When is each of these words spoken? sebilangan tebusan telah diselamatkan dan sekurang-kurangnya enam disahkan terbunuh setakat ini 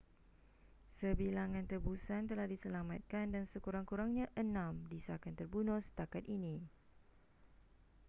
sebilangan 0.99 1.65
tebusan 1.71 2.21
telah 2.29 2.47
diselamatkan 2.53 3.25
dan 3.35 3.43
sekurang-kurangnya 3.53 4.25
enam 4.43 4.73
disahkan 4.93 5.33
terbunuh 5.39 5.77
setakat 5.87 6.23
ini 6.37 6.55